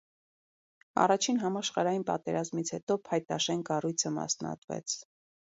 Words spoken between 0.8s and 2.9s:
Առաջին համաշխարհային պատերազմից